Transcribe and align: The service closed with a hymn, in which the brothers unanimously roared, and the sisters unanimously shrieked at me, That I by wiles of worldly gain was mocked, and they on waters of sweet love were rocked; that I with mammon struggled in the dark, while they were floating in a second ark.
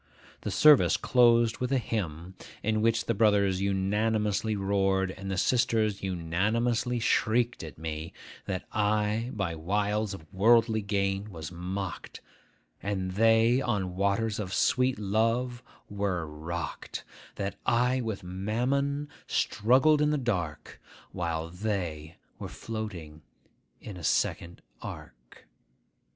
The 0.41 0.49
service 0.49 0.97
closed 0.97 1.59
with 1.59 1.71
a 1.71 1.77
hymn, 1.77 2.33
in 2.63 2.81
which 2.81 3.05
the 3.05 3.13
brothers 3.13 3.61
unanimously 3.61 4.55
roared, 4.55 5.11
and 5.11 5.29
the 5.29 5.37
sisters 5.37 6.01
unanimously 6.01 6.97
shrieked 6.97 7.61
at 7.63 7.77
me, 7.77 8.11
That 8.45 8.63
I 8.71 9.29
by 9.31 9.53
wiles 9.53 10.15
of 10.15 10.25
worldly 10.33 10.81
gain 10.81 11.29
was 11.29 11.51
mocked, 11.51 12.19
and 12.81 13.11
they 13.11 13.61
on 13.61 13.95
waters 13.95 14.39
of 14.39 14.55
sweet 14.55 14.97
love 14.97 15.61
were 15.87 16.25
rocked; 16.25 17.03
that 17.35 17.57
I 17.63 18.01
with 18.01 18.23
mammon 18.23 19.07
struggled 19.27 20.01
in 20.01 20.09
the 20.09 20.17
dark, 20.17 20.81
while 21.11 21.49
they 21.51 22.17
were 22.39 22.49
floating 22.49 23.21
in 23.79 23.97
a 23.97 24.03
second 24.03 24.63
ark. 24.81 25.45